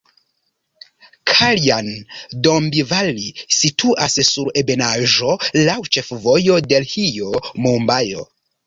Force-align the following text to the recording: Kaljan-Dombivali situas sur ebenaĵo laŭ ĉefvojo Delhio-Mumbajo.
Kaljan-Dombivali 1.31 3.29
situas 3.59 4.19
sur 4.31 4.53
ebenaĵo 4.63 5.37
laŭ 5.69 5.79
ĉefvojo 5.95 6.61
Delhio-Mumbajo. 6.75 8.31